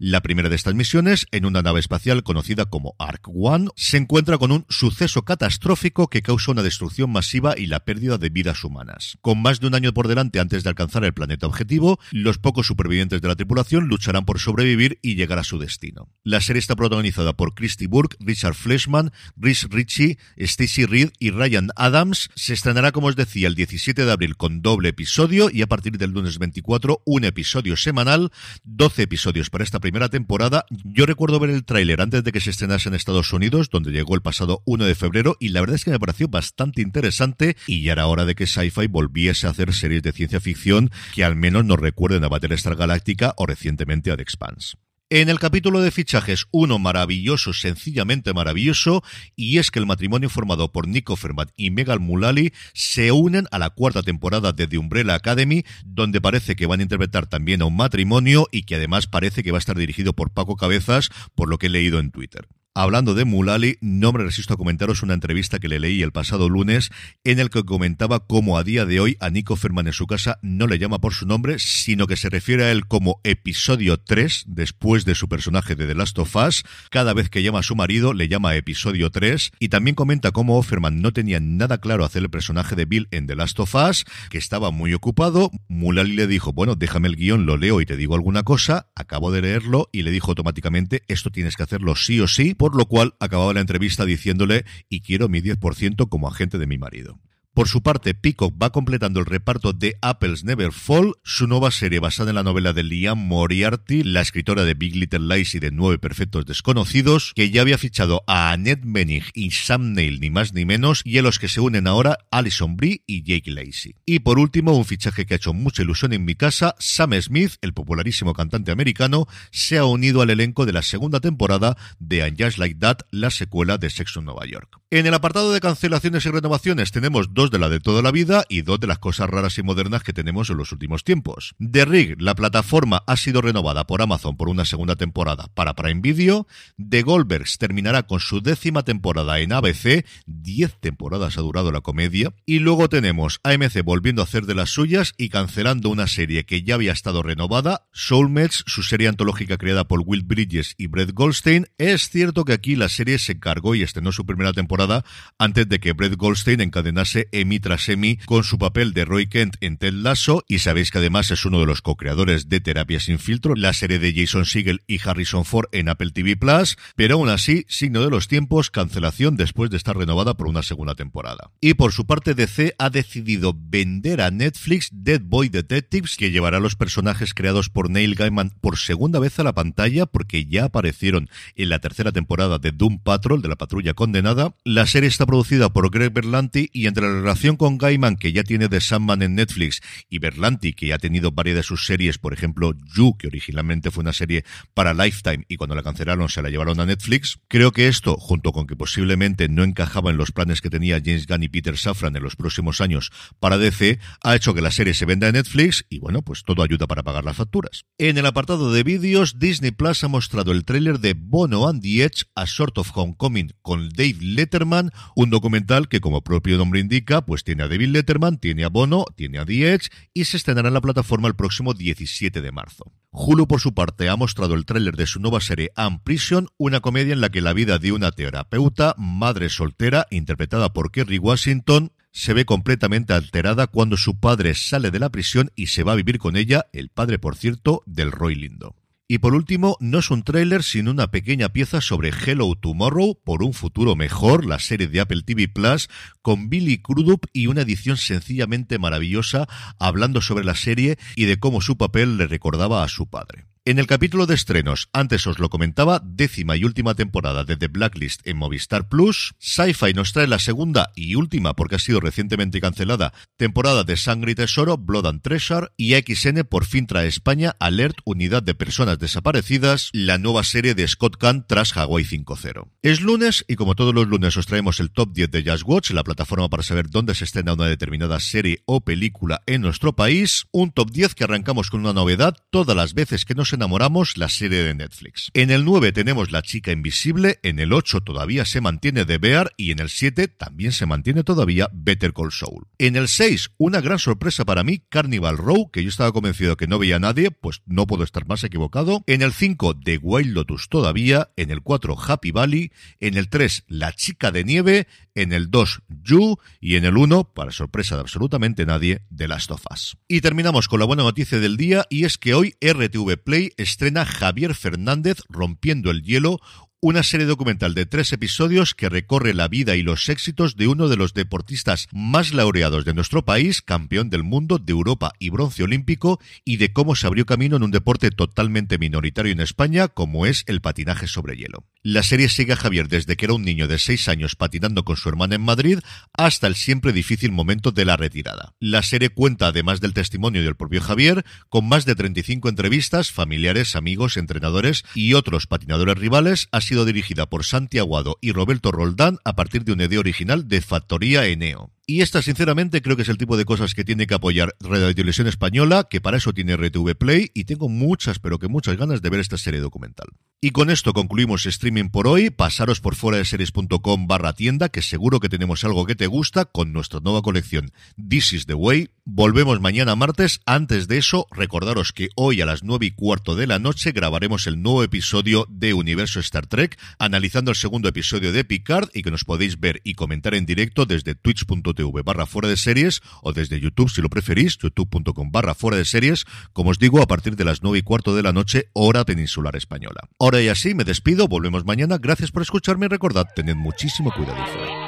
La 0.00 0.20
primera 0.20 0.48
de 0.48 0.54
estas 0.54 0.76
misiones, 0.76 1.26
en 1.32 1.44
una 1.44 1.60
nave 1.60 1.80
espacial 1.80 2.22
conocida 2.22 2.66
como 2.66 2.94
Ark 3.00 3.28
One, 3.34 3.68
se 3.74 3.96
encuentra 3.96 4.38
con 4.38 4.52
un 4.52 4.64
suceso 4.68 5.22
catastrófico 5.22 6.06
que 6.06 6.22
causa 6.22 6.52
una 6.52 6.62
destrucción 6.62 7.10
masiva 7.10 7.58
y 7.58 7.66
la 7.66 7.80
pérdida 7.80 8.16
de 8.16 8.28
vidas 8.28 8.62
humanas. 8.62 9.18
Con 9.22 9.42
más 9.42 9.58
de 9.58 9.66
un 9.66 9.74
año 9.74 9.92
por 9.92 10.06
delante 10.06 10.38
antes 10.38 10.62
de 10.62 10.68
alcanzar 10.68 11.02
el 11.02 11.14
planeta 11.14 11.48
objetivo, 11.48 11.98
los 12.12 12.38
pocos 12.38 12.68
supervivientes 12.68 13.20
de 13.20 13.26
la 13.26 13.34
tripulación 13.34 13.88
lucharán 13.88 14.24
por 14.24 14.38
sobrevivir 14.38 15.00
y 15.02 15.16
llegar 15.16 15.40
a 15.40 15.42
su 15.42 15.58
destino. 15.58 16.08
La 16.22 16.40
serie 16.40 16.60
está 16.60 16.76
protagonizada 16.76 17.32
por 17.32 17.56
Christy 17.56 17.88
Burke, 17.88 18.18
Richard 18.20 18.54
Fleshman, 18.54 19.10
Rhys 19.36 19.66
Ritchie, 19.68 20.16
Stacy 20.36 20.86
Reed 20.86 21.10
y 21.18 21.30
Ryan 21.30 21.70
Adams. 21.74 22.30
Se 22.36 22.54
estrenará, 22.54 22.92
como 22.92 23.08
os 23.08 23.16
decía, 23.16 23.48
el 23.48 23.56
17 23.56 24.04
de 24.04 24.12
abril 24.12 24.36
con 24.36 24.62
doble 24.62 24.90
episodio 24.90 25.50
y 25.52 25.62
a 25.62 25.66
partir 25.66 25.98
del 25.98 26.12
lunes 26.12 26.38
24 26.38 27.02
un 27.04 27.24
episodio 27.24 27.76
semanal, 27.76 28.30
12 28.62 29.02
episodios 29.02 29.50
para 29.50 29.64
esta 29.64 29.80
temporada. 30.08 30.64
Yo 30.84 31.06
recuerdo 31.06 31.40
ver 31.40 31.50
el 31.50 31.64
tráiler 31.64 32.00
antes 32.00 32.24
de 32.24 32.32
que 32.32 32.40
se 32.40 32.50
estrenase 32.50 32.88
en 32.88 32.94
Estados 32.94 33.32
Unidos, 33.32 33.70
donde 33.70 33.90
llegó 33.90 34.14
el 34.14 34.22
pasado 34.22 34.62
1 34.66 34.84
de 34.84 34.94
febrero, 34.94 35.36
y 35.40 35.48
la 35.48 35.60
verdad 35.60 35.76
es 35.76 35.84
que 35.84 35.90
me 35.90 35.98
pareció 35.98 36.28
bastante 36.28 36.82
interesante 36.82 37.56
y 37.66 37.82
ya 37.82 37.92
era 37.92 38.06
hora 38.06 38.24
de 38.24 38.34
que 38.34 38.46
Sci-Fi 38.46 38.86
volviese 38.86 39.46
a 39.46 39.50
hacer 39.50 39.72
series 39.72 40.02
de 40.02 40.12
ciencia 40.12 40.40
ficción 40.40 40.90
que 41.14 41.24
al 41.24 41.36
menos 41.36 41.64
nos 41.64 41.78
recuerden 41.78 42.24
a 42.24 42.28
Battlestar 42.28 42.76
Galactica 42.76 43.34
o 43.36 43.46
recientemente 43.46 44.10
a 44.10 44.16
The 44.16 44.22
Expanse. 44.22 44.76
En 45.10 45.30
el 45.30 45.38
capítulo 45.38 45.80
de 45.80 45.90
fichajes, 45.90 46.44
uno 46.50 46.78
maravilloso, 46.78 47.54
sencillamente 47.54 48.34
maravilloso, 48.34 49.02
y 49.36 49.56
es 49.56 49.70
que 49.70 49.78
el 49.78 49.86
matrimonio 49.86 50.28
formado 50.28 50.70
por 50.70 50.86
Nico 50.86 51.16
Fermat 51.16 51.48
y 51.56 51.70
Megal 51.70 51.98
Mulali 51.98 52.52
se 52.74 53.10
unen 53.10 53.46
a 53.50 53.58
la 53.58 53.70
cuarta 53.70 54.02
temporada 54.02 54.52
de 54.52 54.66
The 54.66 54.76
Umbrella 54.76 55.14
Academy, 55.14 55.64
donde 55.82 56.20
parece 56.20 56.56
que 56.56 56.66
van 56.66 56.80
a 56.80 56.82
interpretar 56.82 57.26
también 57.26 57.62
a 57.62 57.64
un 57.64 57.76
matrimonio 57.76 58.48
y 58.52 58.64
que 58.64 58.74
además 58.74 59.06
parece 59.06 59.42
que 59.42 59.50
va 59.50 59.56
a 59.56 59.60
estar 59.60 59.78
dirigido 59.78 60.12
por 60.12 60.34
Paco 60.34 60.56
Cabezas, 60.56 61.08
por 61.34 61.48
lo 61.48 61.56
que 61.56 61.68
he 61.68 61.70
leído 61.70 62.00
en 62.00 62.10
Twitter. 62.10 62.46
Hablando 62.80 63.14
de 63.14 63.24
Mulali, 63.24 63.76
no 63.80 64.12
me 64.12 64.22
resisto 64.22 64.54
a 64.54 64.56
comentaros 64.56 65.02
una 65.02 65.12
entrevista 65.12 65.58
que 65.58 65.66
le 65.66 65.80
leí 65.80 66.00
el 66.00 66.12
pasado 66.12 66.48
lunes 66.48 66.90
en 67.24 67.40
el 67.40 67.50
que 67.50 67.64
comentaba 67.64 68.24
cómo 68.28 68.56
a 68.56 68.62
día 68.62 68.86
de 68.86 69.00
hoy 69.00 69.16
a 69.18 69.30
Nico 69.30 69.56
Ferman 69.56 69.88
en 69.88 69.92
su 69.92 70.06
casa 70.06 70.38
no 70.42 70.68
le 70.68 70.78
llama 70.78 71.00
por 71.00 71.12
su 71.12 71.26
nombre, 71.26 71.58
sino 71.58 72.06
que 72.06 72.16
se 72.16 72.30
refiere 72.30 72.62
a 72.62 72.70
él 72.70 72.86
como 72.86 73.20
episodio 73.24 73.98
3 73.98 74.44
después 74.46 75.04
de 75.04 75.16
su 75.16 75.28
personaje 75.28 75.74
de 75.74 75.88
The 75.88 75.96
Last 75.96 76.20
of 76.20 76.36
Us. 76.36 76.62
Cada 76.88 77.14
vez 77.14 77.28
que 77.30 77.42
llama 77.42 77.58
a 77.58 77.62
su 77.64 77.74
marido 77.74 78.12
le 78.14 78.28
llama 78.28 78.54
episodio 78.54 79.10
3 79.10 79.50
y 79.58 79.70
también 79.70 79.96
comenta 79.96 80.30
cómo 80.30 80.56
Offerman 80.56 81.02
no 81.02 81.12
tenía 81.12 81.40
nada 81.40 81.78
claro 81.78 82.04
hacer 82.04 82.22
el 82.22 82.30
personaje 82.30 82.76
de 82.76 82.84
Bill 82.84 83.08
en 83.10 83.26
The 83.26 83.34
Last 83.34 83.58
of 83.58 83.74
Us, 83.74 84.04
que 84.30 84.38
estaba 84.38 84.70
muy 84.70 84.94
ocupado. 84.94 85.50
Mulali 85.66 86.14
le 86.14 86.28
dijo, 86.28 86.52
bueno, 86.52 86.76
déjame 86.76 87.08
el 87.08 87.16
guion, 87.16 87.44
lo 87.44 87.56
leo 87.56 87.80
y 87.80 87.86
te 87.86 87.96
digo 87.96 88.14
alguna 88.14 88.44
cosa. 88.44 88.86
Acabo 88.94 89.32
de 89.32 89.42
leerlo 89.42 89.88
y 89.90 90.02
le 90.02 90.12
dijo 90.12 90.30
automáticamente, 90.30 91.02
esto 91.08 91.30
tienes 91.30 91.56
que 91.56 91.64
hacerlo 91.64 91.96
sí 91.96 92.20
o 92.20 92.28
sí 92.28 92.54
lo 92.74 92.86
cual 92.86 93.14
acababa 93.20 93.52
la 93.54 93.60
entrevista 93.60 94.04
diciéndole 94.04 94.64
y 94.88 95.00
quiero 95.00 95.28
mi 95.28 95.40
10% 95.40 96.08
como 96.08 96.28
agente 96.28 96.58
de 96.58 96.66
mi 96.66 96.78
marido. 96.78 97.18
Por 97.58 97.66
su 97.66 97.82
parte, 97.82 98.14
Peacock 98.14 98.54
va 98.62 98.70
completando 98.70 99.18
el 99.18 99.26
reparto 99.26 99.72
de 99.72 99.96
Apples 100.00 100.44
Never 100.44 100.70
Fall, 100.70 101.16
su 101.24 101.48
nueva 101.48 101.72
serie 101.72 101.98
basada 101.98 102.30
en 102.30 102.36
la 102.36 102.44
novela 102.44 102.72
de 102.72 102.84
Liam 102.84 103.18
Moriarty, 103.18 104.04
la 104.04 104.20
escritora 104.20 104.64
de 104.64 104.74
Big 104.74 104.94
Little 104.94 105.26
Lies 105.26 105.56
y 105.56 105.58
de 105.58 105.72
Nueve 105.72 105.98
Perfectos 105.98 106.46
Desconocidos, 106.46 107.32
que 107.34 107.50
ya 107.50 107.62
había 107.62 107.76
fichado 107.76 108.22
a 108.28 108.52
Annette 108.52 108.84
Bening 108.84 109.24
y 109.34 109.50
Sam 109.50 109.92
Neill, 109.92 110.20
ni 110.20 110.30
más 110.30 110.54
ni 110.54 110.64
menos, 110.66 111.02
y 111.04 111.18
a 111.18 111.22
los 111.22 111.40
que 111.40 111.48
se 111.48 111.60
unen 111.60 111.88
ahora 111.88 112.18
Alison 112.30 112.76
Brie 112.76 113.02
y 113.08 113.24
Jake 113.24 113.50
Lacey. 113.50 113.96
Y 114.06 114.20
por 114.20 114.38
último, 114.38 114.76
un 114.76 114.84
fichaje 114.84 115.26
que 115.26 115.34
ha 115.34 115.38
hecho 115.38 115.52
mucha 115.52 115.82
ilusión 115.82 116.12
en 116.12 116.24
mi 116.24 116.36
casa, 116.36 116.76
Sam 116.78 117.20
Smith, 117.20 117.54
el 117.60 117.74
popularísimo 117.74 118.34
cantante 118.34 118.70
americano, 118.70 119.26
se 119.50 119.78
ha 119.78 119.84
unido 119.84 120.22
al 120.22 120.30
elenco 120.30 120.64
de 120.64 120.74
la 120.74 120.82
segunda 120.82 121.18
temporada 121.18 121.76
de 121.98 122.22
And 122.22 122.40
Just 122.40 122.58
Like 122.58 122.78
That, 122.78 122.98
la 123.10 123.30
secuela 123.30 123.78
de 123.78 123.90
Sexo 123.90 124.20
en 124.20 124.26
Nueva 124.26 124.46
York. 124.46 124.78
En 124.90 125.06
el 125.06 125.12
apartado 125.12 125.52
de 125.52 125.60
cancelaciones 125.60 126.24
y 126.24 126.30
renovaciones 126.30 126.92
tenemos 126.92 127.34
dos 127.34 127.47
de 127.50 127.58
la 127.58 127.68
de 127.68 127.80
toda 127.80 128.02
la 128.02 128.10
vida 128.10 128.44
y 128.48 128.62
dos 128.62 128.80
de 128.80 128.86
las 128.86 128.98
cosas 128.98 129.28
raras 129.28 129.58
y 129.58 129.62
modernas 129.62 130.02
que 130.02 130.12
tenemos 130.12 130.50
en 130.50 130.56
los 130.56 130.72
últimos 130.72 131.04
tiempos. 131.04 131.54
The 131.58 131.84
Rig, 131.84 132.20
la 132.20 132.34
plataforma, 132.34 133.02
ha 133.06 133.16
sido 133.16 133.40
renovada 133.40 133.86
por 133.86 134.02
Amazon 134.02 134.36
por 134.36 134.48
una 134.48 134.64
segunda 134.64 134.96
temporada 134.96 135.48
para 135.54 135.74
Prime 135.74 136.00
Video. 136.00 136.46
The 136.78 137.02
Goldbergs 137.02 137.58
terminará 137.58 138.04
con 138.04 138.20
su 138.20 138.40
décima 138.40 138.82
temporada 138.82 139.40
en 139.40 139.52
ABC, 139.52 140.04
diez 140.26 140.78
temporadas 140.80 141.38
ha 141.38 141.40
durado 141.40 141.72
la 141.72 141.80
comedia. 141.80 142.34
Y 142.46 142.58
luego 142.58 142.88
tenemos 142.88 143.40
AMC 143.42 143.82
volviendo 143.84 144.22
a 144.22 144.24
hacer 144.24 144.46
de 144.46 144.54
las 144.54 144.70
suyas 144.70 145.14
y 145.16 145.28
cancelando 145.28 145.90
una 145.90 146.06
serie 146.06 146.44
que 146.44 146.62
ya 146.62 146.74
había 146.74 146.92
estado 146.92 147.22
renovada, 147.22 147.86
Soulmates, 147.92 148.64
su 148.66 148.82
serie 148.82 149.08
antológica 149.08 149.58
creada 149.58 149.86
por 149.86 150.02
Will 150.04 150.22
Bridges 150.22 150.74
y 150.78 150.86
Brett 150.86 151.12
Goldstein. 151.12 151.66
Es 151.78 152.10
cierto 152.10 152.44
que 152.44 152.52
aquí 152.52 152.76
la 152.76 152.88
serie 152.88 153.18
se 153.18 153.32
encargó 153.32 153.74
y 153.74 153.82
estrenó 153.82 154.12
su 154.12 154.26
primera 154.26 154.52
temporada 154.52 155.04
antes 155.38 155.68
de 155.68 155.80
que 155.80 155.92
Brett 155.92 156.16
Goldstein 156.16 156.60
encadenase 156.60 157.28
Emmy 157.40 157.60
tras 157.60 157.88
Emmy 157.88 158.16
con 158.26 158.44
su 158.44 158.58
papel 158.58 158.92
de 158.92 159.04
Roy 159.04 159.28
Kent 159.28 159.56
en 159.60 159.76
Ted 159.76 159.92
Lasso 159.92 160.44
y 160.48 160.58
sabéis 160.58 160.90
que 160.90 160.98
además 160.98 161.30
es 161.30 161.44
uno 161.44 161.60
de 161.60 161.66
los 161.66 161.82
co-creadores 161.82 162.48
de 162.48 162.60
Terapia 162.60 163.00
sin 163.00 163.18
filtro, 163.18 163.54
la 163.54 163.72
serie 163.72 163.98
de 163.98 164.12
Jason 164.14 164.44
Segel 164.44 164.82
y 164.86 165.00
Harrison 165.02 165.44
Ford 165.44 165.68
en 165.72 165.88
Apple 165.88 166.10
TV 166.10 166.36
Plus, 166.36 166.76
pero 166.96 167.14
aún 167.14 167.28
así, 167.28 167.64
signo 167.68 168.02
de 168.02 168.10
los 168.10 168.28
tiempos, 168.28 168.70
cancelación 168.70 169.36
después 169.36 169.70
de 169.70 169.76
estar 169.76 169.96
renovada 169.96 170.34
por 170.34 170.48
una 170.48 170.62
segunda 170.62 170.94
temporada. 170.94 171.50
Y 171.60 171.74
por 171.74 171.92
su 171.92 172.06
parte 172.06 172.34
DC 172.34 172.74
ha 172.78 172.90
decidido 172.90 173.54
vender 173.56 174.20
a 174.20 174.30
Netflix 174.30 174.90
Dead 174.92 175.20
Boy 175.20 175.48
Detectives, 175.48 176.16
que 176.16 176.30
llevará 176.30 176.58
a 176.58 176.60
los 176.60 176.76
personajes 176.76 177.34
creados 177.34 177.70
por 177.70 177.90
Neil 177.90 178.14
Gaiman 178.14 178.50
por 178.60 178.78
segunda 178.78 179.18
vez 179.18 179.38
a 179.38 179.44
la 179.44 179.54
pantalla 179.54 180.06
porque 180.06 180.46
ya 180.46 180.64
aparecieron 180.64 181.28
en 181.56 181.68
la 181.68 181.78
tercera 181.78 182.12
temporada 182.12 182.58
de 182.58 182.72
Doom 182.72 182.98
Patrol 182.98 183.42
de 183.42 183.48
la 183.48 183.56
patrulla 183.56 183.94
condenada. 183.94 184.54
La 184.64 184.86
serie 184.86 185.08
está 185.08 185.26
producida 185.26 185.72
por 185.72 185.90
Greg 185.90 186.12
Berlanti 186.12 186.70
y 186.72 186.86
entre 186.86 187.06
la 187.06 187.17
relación 187.18 187.56
con 187.56 187.78
Gaiman 187.78 188.16
que 188.16 188.32
ya 188.32 188.42
tiene 188.42 188.68
de 188.68 188.80
Sandman 188.80 189.22
en 189.22 189.34
Netflix 189.34 189.80
y 190.08 190.18
Berlanti 190.18 190.72
que 190.72 190.88
ya 190.88 190.96
ha 190.96 190.98
tenido 190.98 191.32
varias 191.32 191.56
de 191.56 191.62
sus 191.62 191.86
series, 191.86 192.18
por 192.18 192.32
ejemplo 192.32 192.72
You, 192.94 193.16
que 193.16 193.26
originalmente 193.26 193.90
fue 193.90 194.02
una 194.02 194.12
serie 194.12 194.44
para 194.74 194.94
Lifetime 194.94 195.44
y 195.48 195.56
cuando 195.56 195.74
la 195.74 195.82
cancelaron 195.82 196.28
se 196.28 196.42
la 196.42 196.50
llevaron 196.50 196.80
a 196.80 196.86
Netflix, 196.86 197.38
creo 197.48 197.72
que 197.72 197.88
esto, 197.88 198.16
junto 198.16 198.52
con 198.52 198.66
que 198.66 198.76
posiblemente 198.76 199.48
no 199.48 199.64
encajaba 199.64 200.10
en 200.10 200.16
los 200.16 200.32
planes 200.32 200.60
que 200.60 200.70
tenía 200.70 201.00
James 201.04 201.26
Gunn 201.26 201.42
y 201.42 201.48
Peter 201.48 201.76
Safran 201.76 202.16
en 202.16 202.22
los 202.22 202.36
próximos 202.36 202.80
años 202.80 203.10
para 203.38 203.58
DC, 203.58 203.98
ha 204.22 204.36
hecho 204.36 204.54
que 204.54 204.60
la 204.60 204.70
serie 204.70 204.94
se 204.94 205.06
venda 205.06 205.28
en 205.28 205.34
Netflix 205.34 205.84
y 205.88 205.98
bueno, 205.98 206.22
pues 206.22 206.42
todo 206.44 206.62
ayuda 206.62 206.86
para 206.86 207.02
pagar 207.02 207.24
las 207.24 207.36
facturas. 207.36 207.84
En 207.98 208.18
el 208.18 208.26
apartado 208.26 208.72
de 208.72 208.82
vídeos, 208.82 209.38
Disney 209.38 209.70
Plus 209.70 210.04
ha 210.04 210.08
mostrado 210.08 210.52
el 210.52 210.64
tráiler 210.64 211.00
de 211.00 211.14
Bono 211.14 211.68
and 211.68 211.82
the 211.82 212.04
Edge, 212.04 212.24
A 212.34 212.46
Sort 212.46 212.78
of 212.78 212.90
Homecoming 212.94 213.52
con 213.62 213.88
Dave 213.90 214.16
Letterman, 214.20 214.90
un 215.14 215.30
documental 215.30 215.88
que 215.88 216.00
como 216.00 216.22
propio 216.22 216.56
nombre 216.56 216.80
indica, 216.80 217.07
pues 217.08 217.42
tiene 217.42 217.62
a 217.62 217.68
David 217.68 217.88
Letterman, 217.88 218.38
tiene 218.38 218.64
a 218.64 218.68
Bono, 218.68 219.06
tiene 219.16 219.38
a 219.38 219.46
The 219.46 219.78
y 220.12 220.24
se 220.24 220.36
estrenará 220.36 220.68
en 220.68 220.74
la 220.74 220.80
plataforma 220.80 221.28
el 221.28 221.36
próximo 221.36 221.72
17 221.72 222.42
de 222.42 222.52
marzo. 222.52 222.92
Hulu, 223.10 223.46
por 223.46 223.60
su 223.60 223.72
parte, 223.72 224.08
ha 224.08 224.16
mostrado 224.16 224.54
el 224.54 224.66
tráiler 224.66 224.94
de 224.94 225.06
su 225.06 225.18
nueva 225.18 225.40
serie 225.40 225.72
Prison, 226.04 226.48
una 226.58 226.80
comedia 226.80 227.14
en 227.14 227.20
la 227.20 227.30
que 227.30 227.40
la 227.40 227.54
vida 227.54 227.78
de 227.78 227.92
una 227.92 228.12
terapeuta, 228.12 228.94
madre 228.98 229.48
soltera, 229.48 230.06
interpretada 230.10 230.72
por 230.72 230.90
Kerry 230.90 231.18
Washington, 231.18 231.92
se 232.12 232.34
ve 232.34 232.44
completamente 232.44 233.14
alterada 233.14 233.66
cuando 233.66 233.96
su 233.96 234.18
padre 234.20 234.54
sale 234.54 234.90
de 234.90 234.98
la 234.98 235.10
prisión 235.10 235.50
y 235.56 235.68
se 235.68 235.84
va 235.84 235.92
a 235.92 235.96
vivir 235.96 236.18
con 236.18 236.36
ella, 236.36 236.66
el 236.72 236.90
padre, 236.90 237.18
por 237.18 237.36
cierto, 237.36 237.82
del 237.86 238.12
Roy 238.12 238.34
Lindo. 238.34 238.76
Y 239.10 239.18
por 239.20 239.34
último, 239.34 239.78
no 239.80 240.00
es 240.00 240.10
un 240.10 240.22
tráiler 240.22 240.62
sino 240.62 240.90
una 240.90 241.10
pequeña 241.10 241.48
pieza 241.48 241.80
sobre 241.80 242.10
Hello 242.10 242.54
Tomorrow 242.54 243.18
por 243.24 243.42
un 243.42 243.54
futuro 243.54 243.96
mejor, 243.96 244.44
la 244.44 244.58
serie 244.58 244.86
de 244.86 245.00
Apple 245.00 245.22
TV 245.22 245.48
Plus, 245.48 245.88
con 246.20 246.50
Billy 246.50 246.82
Crudup 246.82 247.24
y 247.32 247.46
una 247.46 247.62
edición 247.62 247.96
sencillamente 247.96 248.78
maravillosa 248.78 249.48
hablando 249.78 250.20
sobre 250.20 250.44
la 250.44 250.54
serie 250.54 250.98
y 251.16 251.24
de 251.24 251.38
cómo 251.38 251.62
su 251.62 251.78
papel 251.78 252.18
le 252.18 252.26
recordaba 252.26 252.84
a 252.84 252.88
su 252.88 253.08
padre. 253.08 253.46
En 253.68 253.78
el 253.78 253.86
capítulo 253.86 254.24
de 254.24 254.34
estrenos, 254.34 254.88
antes 254.94 255.26
os 255.26 255.38
lo 255.38 255.50
comentaba, 255.50 256.00
décima 256.02 256.56
y 256.56 256.64
última 256.64 256.94
temporada 256.94 257.44
de 257.44 257.54
The 257.54 257.68
Blacklist 257.68 258.26
en 258.26 258.38
Movistar 258.38 258.88
Plus, 258.88 259.34
Sci-Fi 259.40 259.92
nos 259.92 260.14
trae 260.14 260.26
la 260.26 260.38
segunda 260.38 260.90
y 260.96 261.16
última, 261.16 261.52
porque 261.52 261.74
ha 261.74 261.78
sido 261.78 262.00
recientemente 262.00 262.62
cancelada, 262.62 263.12
temporada 263.36 263.84
de 263.84 263.98
Sangre 263.98 264.32
y 264.32 264.36
Tesoro, 264.36 264.78
Blood 264.78 265.08
and 265.08 265.20
Treasure, 265.20 265.68
y 265.76 265.92
XN 265.92 266.44
por 266.48 266.64
fin 266.64 266.86
trae 266.86 267.08
España 267.08 267.56
Alert 267.60 267.98
Unidad 268.06 268.42
de 268.42 268.54
Personas 268.54 268.98
Desaparecidas, 269.00 269.90
la 269.92 270.16
nueva 270.16 270.44
serie 270.44 270.74
de 270.74 270.88
Scott 270.88 271.18
Kahn 271.18 271.44
tras 271.46 271.76
Hawaii 271.76 272.06
5.0. 272.06 272.70
Es 272.80 273.02
lunes 273.02 273.44
y 273.48 273.56
como 273.56 273.74
todos 273.74 273.94
los 273.94 274.08
lunes 274.08 274.34
os 274.38 274.46
traemos 274.46 274.80
el 274.80 274.92
top 274.92 275.12
10 275.12 275.30
de 275.30 275.44
Just 275.44 275.64
Watch, 275.66 275.90
la 275.90 276.04
plataforma 276.04 276.48
para 276.48 276.62
saber 276.62 276.88
dónde 276.88 277.14
se 277.14 277.24
estrena 277.24 277.52
una 277.52 277.66
determinada 277.66 278.18
serie 278.18 278.62
o 278.64 278.80
película 278.80 279.42
en 279.44 279.60
nuestro 279.60 279.94
país, 279.94 280.46
un 280.52 280.72
top 280.72 280.90
10 280.90 281.14
que 281.14 281.24
arrancamos 281.24 281.68
con 281.68 281.80
una 281.80 281.92
novedad 281.92 282.34
todas 282.48 282.74
las 282.74 282.94
veces 282.94 283.26
que 283.26 283.34
nos 283.34 283.57
enamoramos, 283.58 284.16
la 284.16 284.28
serie 284.28 284.62
de 284.62 284.74
Netflix. 284.74 285.30
En 285.34 285.50
el 285.50 285.64
9 285.64 285.90
tenemos 285.90 286.30
La 286.30 286.42
chica 286.42 286.70
invisible, 286.70 287.40
en 287.42 287.58
el 287.58 287.72
8 287.72 288.02
todavía 288.02 288.44
se 288.44 288.60
mantiene 288.60 289.04
The 289.04 289.18
Bear 289.18 289.52
y 289.56 289.72
en 289.72 289.80
el 289.80 289.90
7 289.90 290.28
también 290.28 290.70
se 290.70 290.86
mantiene 290.86 291.24
todavía 291.24 291.68
Better 291.72 292.12
Call 292.12 292.30
Saul. 292.30 292.68
En 292.78 292.94
el 292.94 293.08
6, 293.08 293.50
una 293.58 293.80
gran 293.80 293.98
sorpresa 293.98 294.44
para 294.44 294.62
mí, 294.62 294.80
Carnival 294.88 295.36
Row, 295.36 295.70
que 295.70 295.82
yo 295.82 295.88
estaba 295.88 296.12
convencido 296.12 296.56
que 296.56 296.68
no 296.68 296.78
veía 296.78 296.96
a 296.96 297.00
nadie, 297.00 297.32
pues 297.32 297.62
no 297.66 297.86
puedo 297.86 298.04
estar 298.04 298.26
más 298.28 298.44
equivocado. 298.44 299.02
En 299.06 299.22
el 299.22 299.32
5, 299.32 299.80
The 299.80 299.98
Wild 299.98 300.34
Lotus 300.34 300.68
todavía, 300.68 301.30
en 301.36 301.50
el 301.50 301.60
4, 301.60 301.96
Happy 302.00 302.30
Valley, 302.30 302.70
en 303.00 303.16
el 303.16 303.28
3, 303.28 303.64
La 303.66 303.92
chica 303.92 304.30
de 304.30 304.44
nieve, 304.44 304.86
en 305.14 305.32
el 305.32 305.50
2, 305.50 305.82
You 306.04 306.38
y 306.60 306.76
en 306.76 306.84
el 306.84 306.96
1, 306.96 307.32
para 307.34 307.50
sorpresa 307.50 307.96
de 307.96 308.02
absolutamente 308.02 308.66
nadie, 308.66 309.02
The 309.14 309.26
Last 309.26 309.50
of 309.50 309.64
Us. 309.70 309.98
Y 310.06 310.20
terminamos 310.20 310.68
con 310.68 310.78
la 310.78 310.86
buena 310.86 311.02
noticia 311.02 311.40
del 311.40 311.56
día 311.56 311.84
y 311.90 312.04
es 312.04 312.18
que 312.18 312.34
hoy 312.34 312.54
RTV 312.60 313.18
Play 313.18 313.47
estrena 313.56 314.04
Javier 314.04 314.54
Fernández 314.54 315.22
Rompiendo 315.28 315.90
el 315.90 316.02
Hielo, 316.02 316.40
una 316.80 317.02
serie 317.02 317.26
documental 317.26 317.74
de 317.74 317.86
tres 317.86 318.12
episodios 318.12 318.72
que 318.72 318.88
recorre 318.88 319.34
la 319.34 319.48
vida 319.48 319.74
y 319.74 319.82
los 319.82 320.08
éxitos 320.08 320.56
de 320.56 320.68
uno 320.68 320.86
de 320.86 320.96
los 320.96 321.12
deportistas 321.12 321.88
más 321.90 322.32
laureados 322.32 322.84
de 322.84 322.94
nuestro 322.94 323.24
país, 323.24 323.62
campeón 323.62 324.10
del 324.10 324.22
mundo, 324.22 324.58
de 324.58 324.70
Europa 324.70 325.12
y 325.18 325.30
bronce 325.30 325.64
olímpico, 325.64 326.20
y 326.44 326.58
de 326.58 326.72
cómo 326.72 326.94
se 326.94 327.08
abrió 327.08 327.26
camino 327.26 327.56
en 327.56 327.64
un 327.64 327.72
deporte 327.72 328.12
totalmente 328.12 328.78
minoritario 328.78 329.32
en 329.32 329.40
España, 329.40 329.88
como 329.88 330.24
es 330.24 330.44
el 330.46 330.60
patinaje 330.60 331.08
sobre 331.08 331.36
hielo. 331.36 331.64
La 331.82 332.02
serie 332.02 332.28
sigue 332.28 332.52
a 332.52 332.56
Javier 332.56 332.88
desde 332.88 333.16
que 333.16 333.24
era 333.24 333.34
un 333.34 333.42
niño 333.42 333.66
de 333.66 333.78
seis 333.78 334.08
años 334.08 334.36
patinando 334.36 334.84
con 334.84 334.96
su 334.96 335.08
hermana 335.08 335.36
en 335.36 335.42
Madrid 335.42 335.78
hasta 336.12 336.46
el 336.46 336.54
siempre 336.54 336.92
difícil 336.92 337.32
momento 337.32 337.72
de 337.72 337.84
la 337.84 337.96
retirada. 337.96 338.54
La 338.60 338.82
serie 338.82 339.08
cuenta, 339.08 339.48
además 339.48 339.80
del 339.80 339.94
testimonio 339.94 340.42
del 340.42 340.56
propio 340.56 340.80
Javier, 340.80 341.24
con 341.48 341.68
más 341.68 341.86
de 341.86 341.94
35 341.94 342.48
entrevistas, 342.48 343.10
familiares, 343.10 343.74
amigos, 343.74 344.16
entrenadores 344.16 344.84
y 344.94 345.14
otros 345.14 345.46
patinadores 345.46 345.98
rivales, 345.98 346.48
sido 346.68 346.84
dirigida 346.84 347.26
por 347.26 347.44
Santi 347.44 347.78
Aguado 347.78 348.18
y 348.20 348.32
Roberto 348.32 348.70
Roldán 348.70 349.18
a 349.24 349.34
partir 349.34 349.64
de 349.64 349.72
una 349.72 349.84
idea 349.84 350.00
original 350.00 350.48
de 350.48 350.60
Factoría 350.60 351.26
Eneo. 351.26 351.70
Y 351.90 352.02
esta, 352.02 352.20
sinceramente, 352.20 352.82
creo 352.82 352.96
que 352.96 353.02
es 353.02 353.08
el 353.08 353.16
tipo 353.16 353.38
de 353.38 353.46
cosas 353.46 353.72
que 353.72 353.82
tiene 353.82 354.06
que 354.06 354.12
apoyar 354.12 354.54
Radio 354.60 354.94
Televisión 354.94 355.26
Española, 355.26 355.86
que 355.88 356.02
para 356.02 356.18
eso 356.18 356.34
tiene 356.34 356.54
RTV 356.54 356.96
Play, 356.96 357.30
y 357.32 357.44
tengo 357.44 357.70
muchas, 357.70 358.18
pero 358.18 358.38
que 358.38 358.46
muchas 358.46 358.76
ganas 358.76 359.00
de 359.00 359.08
ver 359.08 359.20
esta 359.20 359.38
serie 359.38 359.60
documental. 359.60 360.08
Y 360.42 360.50
con 360.50 360.68
esto 360.68 360.92
concluimos 360.92 361.46
streaming 361.46 361.88
por 361.88 362.06
hoy. 362.06 362.28
Pasaros 362.28 362.82
por 362.82 362.94
fuera 362.94 363.16
de 363.16 363.24
series.com 363.24 364.06
barra 364.06 364.34
tienda, 364.34 364.68
que 364.68 364.82
seguro 364.82 365.18
que 365.18 365.30
tenemos 365.30 365.64
algo 365.64 365.86
que 365.86 365.94
te 365.94 366.06
gusta 366.06 366.44
con 366.44 366.74
nuestra 366.74 367.00
nueva 367.00 367.22
colección 367.22 367.72
This 367.96 368.34
is 368.34 368.46
the 368.46 368.54
Way. 368.54 368.90
Volvemos 369.06 369.58
mañana 369.60 369.96
martes. 369.96 370.42
Antes 370.44 370.88
de 370.88 370.98
eso, 370.98 371.26
recordaros 371.32 371.92
que 371.92 372.10
hoy 372.14 372.42
a 372.42 372.46
las 372.46 372.62
nueve 372.62 372.86
y 372.86 372.90
cuarto 372.90 373.34
de 373.34 373.46
la 373.46 373.58
noche 373.58 373.92
grabaremos 373.92 374.46
el 374.46 374.62
nuevo 374.62 374.84
episodio 374.84 375.46
de 375.48 375.72
Universo 375.72 376.20
Star 376.20 376.46
Trek, 376.46 376.78
analizando 376.98 377.50
el 377.50 377.56
segundo 377.56 377.88
episodio 377.88 378.30
de 378.30 378.44
Picard 378.44 378.90
y 378.92 379.02
que 379.02 379.10
nos 379.10 379.24
podéis 379.24 379.58
ver 379.58 379.80
y 379.82 379.94
comentar 379.94 380.34
en 380.34 380.44
directo 380.44 380.84
desde 380.84 381.14
twitch.tv 381.14 381.77
barra 382.04 382.26
fuera 382.26 382.48
de 382.48 382.56
series 382.56 383.00
o 383.22 383.32
desde 383.32 383.60
YouTube 383.60 383.90
si 383.90 384.02
lo 384.02 384.08
preferís, 384.08 384.58
youtube.com 384.58 385.30
barra 385.30 385.54
fuera 385.54 385.76
de 385.76 385.84
series, 385.84 386.24
como 386.52 386.70
os 386.70 386.78
digo, 386.78 387.02
a 387.02 387.06
partir 387.06 387.36
de 387.36 387.44
las 387.44 387.62
nueve 387.62 387.78
y 387.78 387.82
cuarto 387.82 388.14
de 388.14 388.22
la 388.22 388.32
noche, 388.32 388.70
hora 388.72 389.04
peninsular 389.04 389.56
española. 389.56 390.08
Ahora 390.18 390.40
y 390.40 390.48
así 390.48 390.74
me 390.74 390.84
despido, 390.84 391.28
volvemos 391.28 391.64
mañana, 391.64 391.98
gracias 391.98 392.30
por 392.30 392.42
escucharme 392.42 392.86
y 392.86 392.88
recordad, 392.88 393.26
tened 393.34 393.56
muchísimo 393.56 394.12
cuidado. 394.12 394.87